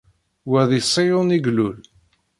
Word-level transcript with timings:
Wa 0.49 0.61
di 0.69 0.79
Ṣiyun 0.91 1.35
i 1.37 1.39
ilul. 1.47 1.77